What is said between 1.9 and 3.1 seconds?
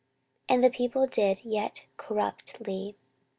corruptly.